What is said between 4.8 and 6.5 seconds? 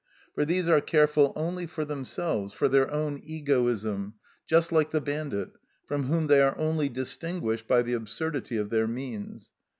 the bandit, from whom they